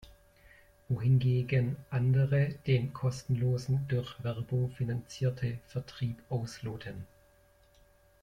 [0.89, 7.05] Wohingegen andere den kostenlosen durch Werbung finanzierte Vertrieb ausloten.